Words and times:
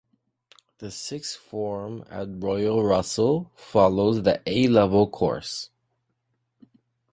The 0.79 0.89
sixth 0.89 1.37
form 1.37 2.05
at 2.09 2.41
Royal 2.41 2.83
Russell 2.83 3.51
follows 3.55 4.23
the 4.23 4.41
A 4.47 4.67
level 4.67 5.07
Course. 5.07 5.69